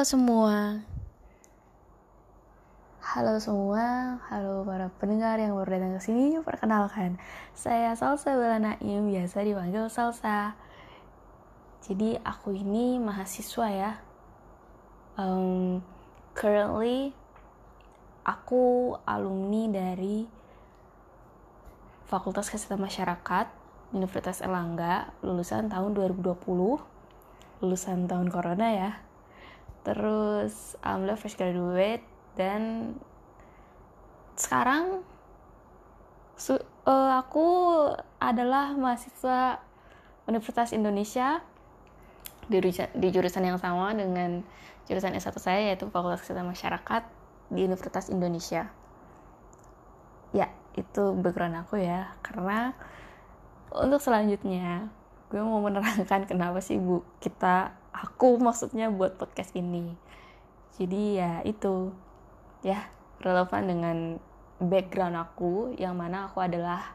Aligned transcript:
Halo 0.00 0.16
semua. 0.16 0.80
Halo 3.04 3.36
semua, 3.36 4.16
halo 4.32 4.64
para 4.64 4.88
pendengar 4.96 5.36
yang 5.36 5.52
baru 5.52 5.76
datang 5.76 6.00
ke 6.00 6.08
sini. 6.08 6.40
Perkenalkan, 6.40 7.20
saya 7.52 7.92
Salsa 7.92 8.32
Bella 8.32 8.56
Naim, 8.56 9.12
biasa 9.12 9.44
dipanggil 9.44 9.92
Salsa. 9.92 10.56
Jadi 11.84 12.16
aku 12.24 12.56
ini 12.56 12.96
mahasiswa 12.96 13.68
ya. 13.68 13.92
Um, 15.20 15.84
currently 16.32 17.12
aku 18.24 18.96
alumni 19.04 19.68
dari 19.68 20.24
Fakultas 22.08 22.48
Kesehatan 22.48 22.88
Masyarakat 22.88 23.52
Universitas 23.92 24.40
Erlangga 24.40 25.12
lulusan 25.20 25.68
tahun 25.68 25.92
2020 25.92 26.40
lulusan 27.60 28.08
tahun 28.08 28.32
corona 28.32 28.68
ya 28.72 29.09
terus 29.80 30.76
alhamdulillah 30.84 31.20
fresh 31.20 31.36
graduate 31.40 32.04
dan 32.36 32.94
sekarang 34.36 35.04
su 36.40 36.56
uh, 36.56 37.20
aku 37.20 37.46
adalah 38.16 38.72
mahasiswa 38.72 39.60
Universitas 40.24 40.72
Indonesia 40.72 41.44
di, 42.48 42.58
di 42.72 43.08
jurusan 43.12 43.44
yang 43.44 43.58
sama 43.60 43.92
dengan 43.92 44.42
jurusan 44.90 45.14
S1 45.14 45.36
saya 45.38 45.60
yaitu 45.70 45.86
Fakultas 45.92 46.24
Kesehatan 46.24 46.50
Masyarakat 46.50 47.02
di 47.50 47.66
Universitas 47.66 48.10
Indonesia. 48.10 48.70
Ya, 50.30 50.50
itu 50.78 51.14
background 51.18 51.66
aku 51.66 51.82
ya. 51.82 52.14
Karena 52.22 52.74
untuk 53.70 54.02
selanjutnya 54.02 54.90
gue 55.30 55.38
mau 55.38 55.62
menerangkan 55.62 56.26
kenapa 56.26 56.58
sih 56.58 56.76
Bu 56.82 57.06
kita 57.22 57.70
aku 57.94 58.38
maksudnya 58.42 58.90
buat 58.90 59.14
podcast 59.14 59.54
ini. 59.54 59.94
Jadi 60.74 61.22
ya 61.22 61.38
itu 61.46 61.94
ya 62.66 62.90
relevan 63.22 63.62
dengan 63.70 63.96
background 64.60 65.16
aku 65.16 65.72
yang 65.78 65.94
mana 65.94 66.26
aku 66.26 66.42
adalah 66.42 66.92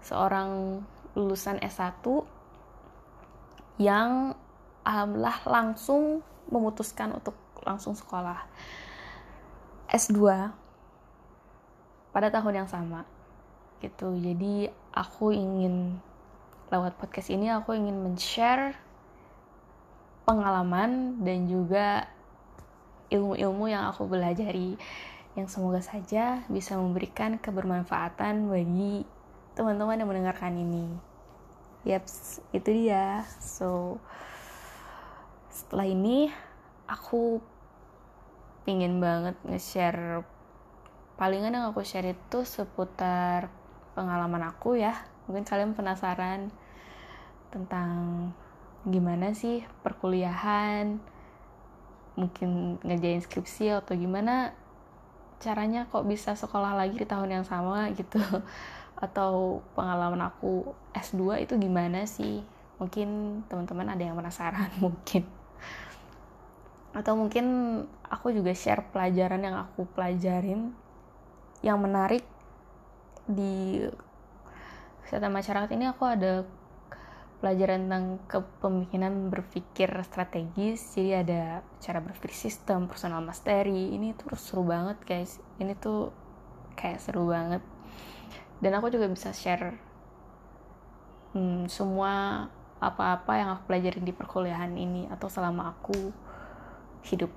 seorang 0.00 0.80
lulusan 1.18 1.58
S1 1.58 2.00
yang 3.82 4.38
alhamdulillah 4.86 5.38
langsung 5.44 6.22
memutuskan 6.48 7.12
untuk 7.12 7.34
langsung 7.66 7.92
sekolah 7.92 8.46
S2 9.90 10.16
pada 12.14 12.28
tahun 12.32 12.64
yang 12.64 12.68
sama 12.70 13.04
gitu. 13.82 14.14
Jadi 14.16 14.70
aku 14.94 15.30
ingin 15.34 16.00
lewat 16.68 17.00
podcast 17.00 17.32
ini 17.32 17.48
aku 17.48 17.72
ingin 17.72 17.96
men-share 17.96 18.76
pengalaman 20.28 21.24
dan 21.24 21.48
juga 21.48 22.04
ilmu-ilmu 23.08 23.72
yang 23.72 23.88
aku 23.88 24.04
belajari 24.04 24.76
yang 25.32 25.48
semoga 25.48 25.80
saja 25.80 26.44
bisa 26.52 26.76
memberikan 26.76 27.40
kebermanfaatan 27.40 28.52
bagi 28.52 29.08
teman-teman 29.56 29.96
yang 29.96 30.10
mendengarkan 30.10 30.54
ini. 30.58 30.86
Yaps, 31.88 32.44
itu 32.52 32.68
dia. 32.84 33.24
So, 33.40 33.96
setelah 35.48 35.88
ini 35.88 36.28
aku 36.84 37.40
pingin 38.68 39.00
banget 39.00 39.40
nge-share 39.46 40.20
palingan 41.16 41.56
yang 41.56 41.72
aku 41.72 41.82
share 41.82 42.12
itu 42.12 42.44
seputar 42.44 43.48
pengalaman 43.96 44.46
aku 44.52 44.76
ya. 44.78 44.94
Mungkin 45.28 45.44
kalian 45.44 45.76
penasaran 45.76 46.48
tentang 47.52 48.32
gimana 48.88 49.36
sih 49.36 49.64
perkuliahan 49.84 50.96
mungkin 52.18 52.82
ngerjain 52.82 53.22
skripsi 53.22 53.70
atau 53.78 53.94
gimana 53.94 54.50
caranya 55.38 55.86
kok 55.86 56.02
bisa 56.02 56.34
sekolah 56.34 56.74
lagi 56.74 56.98
di 56.98 57.06
tahun 57.06 57.40
yang 57.40 57.46
sama 57.46 57.94
gitu. 57.94 58.18
Atau 59.04 59.62
pengalaman 59.78 60.26
aku 60.26 60.74
S2 60.90 61.46
itu 61.46 61.54
gimana 61.54 62.02
sih? 62.10 62.42
Mungkin 62.82 63.42
teman-teman 63.46 63.94
ada 63.94 64.02
yang 64.02 64.18
penasaran 64.18 64.66
mungkin. 64.84 65.22
Atau 66.90 67.14
mungkin 67.14 67.46
aku 68.10 68.34
juga 68.34 68.50
share 68.50 68.82
pelajaran 68.90 69.38
yang 69.46 69.54
aku 69.54 69.86
pelajarin 69.94 70.74
yang 71.62 71.78
menarik 71.78 72.26
di 73.30 73.86
kesehatan 75.08 75.32
masyarakat 75.32 75.72
ini 75.72 75.88
aku 75.88 76.04
ada 76.04 76.44
pelajaran 77.40 77.88
tentang 77.88 78.20
kepemimpinan 78.28 79.32
berpikir 79.32 79.88
strategis. 80.04 80.84
Jadi 80.92 81.16
ada 81.16 81.64
cara 81.80 82.04
berpikir 82.04 82.36
sistem 82.36 82.92
personal 82.92 83.24
mastery. 83.24 83.96
Ini 83.96 84.12
tuh 84.20 84.36
seru 84.36 84.68
banget 84.68 85.00
guys. 85.08 85.40
Ini 85.56 85.72
tuh 85.80 86.12
kayak 86.76 87.00
seru 87.00 87.24
banget. 87.32 87.64
Dan 88.60 88.76
aku 88.76 88.92
juga 88.92 89.08
bisa 89.08 89.32
share 89.32 89.80
hmm, 91.32 91.72
semua 91.72 92.44
apa-apa 92.76 93.32
yang 93.32 93.48
aku 93.56 93.72
pelajarin 93.72 94.04
di 94.04 94.12
perkuliahan 94.12 94.76
ini 94.76 95.08
atau 95.08 95.32
selama 95.32 95.72
aku 95.72 96.12
hidup. 97.08 97.32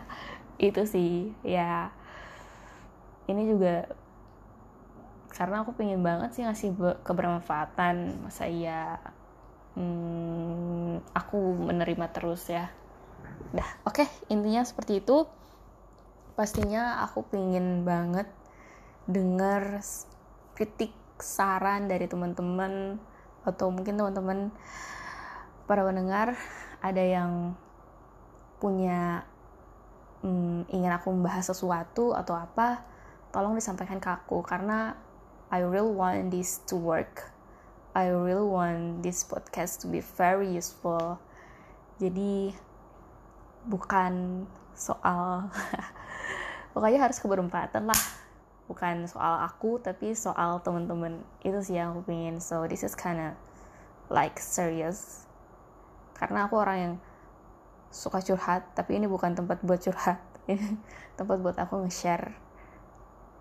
Itu 0.56 0.88
sih 0.88 1.28
ya. 1.44 1.92
Ini 3.28 3.42
juga 3.52 4.00
karena 5.32 5.64
aku 5.64 5.72
pengen 5.72 6.04
banget 6.04 6.36
sih 6.36 6.44
ngasih 6.44 6.76
kebermanfaatan 7.00 8.20
masa 8.20 8.44
iya. 8.44 9.00
Hmm, 9.72 11.00
aku 11.16 11.56
menerima 11.56 12.12
terus 12.12 12.52
ya. 12.52 12.68
Dah 13.56 13.64
oke. 13.88 14.04
Okay, 14.04 14.08
intinya 14.28 14.60
seperti 14.60 15.00
itu. 15.00 15.24
Pastinya 16.36 17.00
aku 17.00 17.24
pengen 17.32 17.88
banget 17.88 18.28
dengar 19.08 19.80
kritik 20.52 20.92
saran 21.16 21.88
dari 21.88 22.04
teman-teman 22.04 23.00
atau 23.48 23.72
mungkin 23.72 23.96
teman-teman 23.96 24.52
para 25.64 25.80
pendengar. 25.80 26.36
Ada 26.84 27.00
yang 27.00 27.56
punya 28.60 29.24
hmm, 30.20 30.68
ingin 30.68 30.92
aku 30.92 31.08
membahas 31.08 31.48
sesuatu 31.48 32.12
atau 32.12 32.36
apa 32.36 32.84
tolong 33.32 33.56
disampaikan 33.56 33.96
ke 33.96 34.12
aku. 34.12 34.44
Karena 34.44 34.92
I 35.52 35.60
really 35.60 35.92
want 35.92 36.32
this 36.32 36.64
to 36.72 36.80
work 36.80 37.32
I 37.92 38.08
really 38.08 38.48
want 38.48 39.04
this 39.04 39.20
podcast 39.20 39.84
to 39.84 39.86
be 39.86 40.00
very 40.00 40.48
useful. 40.48 41.20
Jadi 42.00 42.56
bukan 43.68 44.44
soal 44.72 45.52
pokoknya 46.72 47.04
harus 47.04 47.20
keberempatan 47.20 47.84
lah. 47.84 48.02
Bukan 48.64 49.04
soal 49.04 49.44
aku 49.44 49.76
tapi 49.76 50.16
soal 50.16 50.64
temen-temen. 50.64 51.20
Itu 51.44 51.60
sih 51.60 51.76
yang 51.76 51.92
aku 51.92 52.08
pengen. 52.08 52.40
So 52.40 52.64
this 52.64 52.80
is 52.80 52.96
kinda 52.96 53.36
like 54.08 54.40
serious. 54.40 55.28
Karena 56.16 56.48
aku 56.48 56.64
orang 56.64 56.78
yang 56.80 56.94
suka 57.92 58.24
curhat, 58.24 58.72
tapi 58.72 58.96
ini 58.96 59.04
bukan 59.04 59.36
tempat 59.36 59.60
buat 59.60 59.84
curhat. 59.84 60.16
Tempat 61.20 61.36
buat 61.44 61.60
aku 61.60 61.84
nge-share 61.84 62.32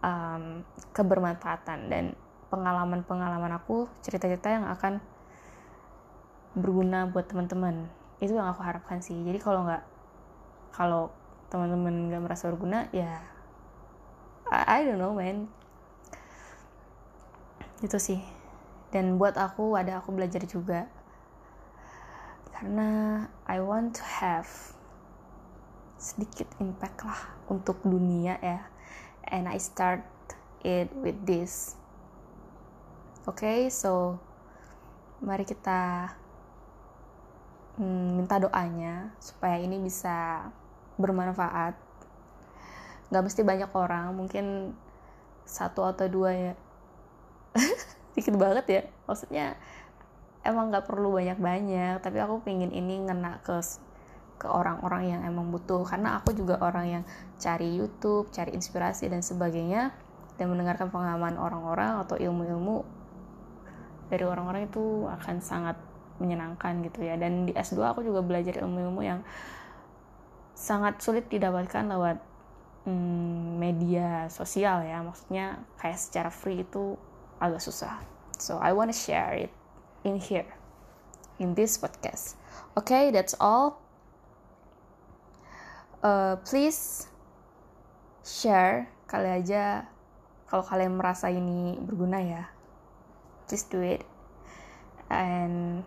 um, 0.00 0.64
kebermanfaatan 0.92 1.88
dan 1.88 2.04
pengalaman-pengalaman 2.50 3.54
aku 3.56 3.86
cerita-cerita 4.02 4.50
yang 4.50 4.66
akan 4.66 4.98
berguna 6.58 7.06
buat 7.06 7.30
teman-teman. 7.30 7.86
Itu 8.18 8.36
yang 8.36 8.50
aku 8.50 8.60
harapkan 8.66 9.00
sih. 9.00 9.16
Jadi 9.22 9.38
kalau 9.38 9.64
nggak 9.64 9.84
kalau 10.74 11.14
teman-teman 11.50 12.10
nggak 12.10 12.22
merasa 12.22 12.46
berguna 12.46 12.86
ya 12.94 13.18
I, 14.50 14.82
I 14.82 14.86
don't 14.86 14.98
know 14.98 15.14
man. 15.14 15.46
Itu 17.80 17.96
sih. 18.02 18.20
Dan 18.90 19.16
buat 19.22 19.38
aku 19.38 19.78
ada 19.78 20.02
aku 20.02 20.10
belajar 20.10 20.42
juga. 20.44 20.90
Karena 22.50 23.24
I 23.46 23.62
want 23.62 23.96
to 23.96 24.04
have 24.04 24.50
sedikit 26.00 26.48
impact 26.58 27.04
lah 27.06 27.36
untuk 27.52 27.84
dunia 27.84 28.40
ya 28.40 28.64
and 29.28 29.50
I 29.50 29.60
start 29.60 30.04
it 30.64 30.88
with 30.96 31.16
this 31.28 31.80
Oke, 33.28 33.44
okay, 33.44 33.60
so 33.68 34.16
mari 35.20 35.44
kita 35.44 36.08
hmm, 37.76 38.16
minta 38.16 38.40
doanya 38.40 39.12
supaya 39.20 39.60
ini 39.60 39.76
bisa 39.76 40.48
bermanfaat. 40.96 41.76
Gak 43.12 43.20
mesti 43.20 43.44
banyak 43.44 43.68
orang, 43.76 44.16
mungkin 44.16 44.72
satu 45.44 45.84
atau 45.84 46.08
dua 46.08 46.32
ya. 46.32 46.54
Dikit 48.16 48.40
banget 48.40 48.64
ya, 48.72 48.82
maksudnya 49.04 49.60
emang 50.40 50.72
gak 50.72 50.88
perlu 50.88 51.12
banyak-banyak, 51.12 52.00
tapi 52.00 52.24
aku 52.24 52.40
pengen 52.40 52.72
ini 52.72 53.04
ngena 53.04 53.44
ke 53.44 53.60
ke 54.40 54.48
orang-orang 54.48 55.12
yang 55.12 55.20
emang 55.28 55.52
butuh. 55.52 55.84
Karena 55.84 56.16
aku 56.16 56.32
juga 56.32 56.56
orang 56.64 56.86
yang 56.88 57.04
cari 57.36 57.76
YouTube, 57.76 58.32
cari 58.32 58.56
inspirasi 58.56 59.12
dan 59.12 59.20
sebagainya 59.20 59.92
dan 60.40 60.48
mendengarkan 60.48 60.88
pengalaman 60.88 61.36
orang-orang 61.36 62.00
atau 62.00 62.16
ilmu-ilmu 62.16 62.80
dari 64.08 64.24
orang-orang 64.24 64.72
itu 64.72 65.04
akan 65.04 65.44
sangat 65.44 65.76
menyenangkan 66.16 66.80
gitu 66.88 67.04
ya. 67.04 67.20
Dan 67.20 67.44
di 67.44 67.52
S2 67.52 67.76
aku 67.84 68.00
juga 68.00 68.24
belajar 68.24 68.56
ilmu-ilmu 68.64 69.04
yang 69.04 69.20
sangat 70.56 71.04
sulit 71.04 71.28
didapatkan 71.28 71.84
lewat 71.84 72.16
hmm, 72.88 73.60
media 73.60 74.32
sosial 74.32 74.80
ya. 74.88 75.04
Maksudnya 75.04 75.60
kayak 75.76 76.00
secara 76.00 76.32
free 76.32 76.64
itu 76.64 76.96
agak 77.36 77.60
susah. 77.60 78.00
So 78.40 78.56
I 78.56 78.72
wanna 78.72 78.96
share 78.96 79.36
it 79.36 79.52
in 80.00 80.16
here 80.16 80.48
in 81.36 81.52
this 81.52 81.76
podcast. 81.76 82.40
Okay 82.76 83.12
that's 83.12 83.36
all 83.36 83.84
uh, 86.04 86.36
please 86.44 87.08
share 88.24 88.88
kali 89.08 89.28
aja 89.28 89.88
kalau 90.50 90.66
kalian 90.66 90.98
merasa 90.98 91.30
ini 91.30 91.78
berguna 91.78 92.18
ya. 92.20 92.44
Please 93.46 93.66
do 93.70 93.80
it. 93.82 94.02
And 95.10 95.82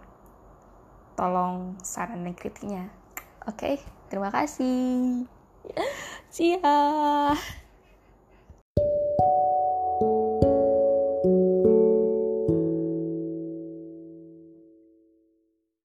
tolong 1.16 1.80
saran 1.84 2.28
dan 2.28 2.36
kritiknya. 2.36 2.92
Oke 3.44 3.56
okay? 3.60 3.76
terima 4.08 4.32
kasih. 4.32 5.28
See 6.34 6.60
ya 6.60 7.63